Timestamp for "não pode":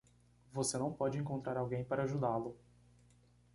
0.79-1.19